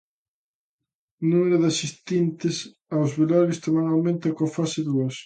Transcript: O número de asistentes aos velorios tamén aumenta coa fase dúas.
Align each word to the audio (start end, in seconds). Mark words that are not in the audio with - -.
O 1.21 1.25
número 1.31 1.55
de 1.61 1.67
asistentes 1.73 2.55
aos 2.95 3.11
velorios 3.19 3.61
tamén 3.65 3.85
aumenta 3.87 4.35
coa 4.35 4.53
fase 4.57 4.79
dúas. 4.89 5.15